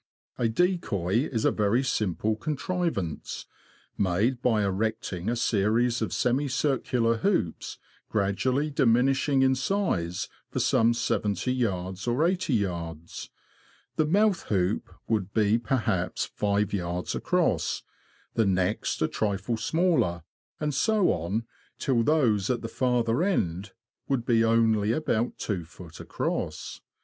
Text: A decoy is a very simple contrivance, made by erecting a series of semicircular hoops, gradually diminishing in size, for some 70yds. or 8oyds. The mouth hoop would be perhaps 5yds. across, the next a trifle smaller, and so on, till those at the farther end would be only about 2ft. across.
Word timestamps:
A 0.39 0.47
decoy 0.49 1.29
is 1.31 1.45
a 1.45 1.51
very 1.51 1.83
simple 1.83 2.35
contrivance, 2.35 3.45
made 3.99 4.41
by 4.41 4.63
erecting 4.63 5.29
a 5.29 5.35
series 5.35 6.01
of 6.01 6.11
semicircular 6.11 7.17
hoops, 7.17 7.77
gradually 8.09 8.71
diminishing 8.71 9.43
in 9.43 9.53
size, 9.53 10.27
for 10.49 10.59
some 10.59 10.93
70yds. 10.93 12.07
or 12.07 12.17
8oyds. 12.27 13.29
The 13.97 14.07
mouth 14.07 14.41
hoop 14.49 14.91
would 15.07 15.35
be 15.35 15.59
perhaps 15.59 16.27
5yds. 16.35 17.13
across, 17.13 17.83
the 18.33 18.47
next 18.47 19.03
a 19.03 19.07
trifle 19.07 19.55
smaller, 19.55 20.23
and 20.59 20.73
so 20.73 21.11
on, 21.11 21.45
till 21.77 22.01
those 22.01 22.49
at 22.49 22.63
the 22.63 22.67
farther 22.67 23.21
end 23.21 23.73
would 24.07 24.25
be 24.25 24.43
only 24.43 24.93
about 24.93 25.37
2ft. 25.37 25.99
across. 25.99 26.81